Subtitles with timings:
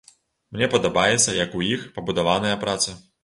[0.55, 2.99] Мне падабаецца, як у іх пабудаваная праца.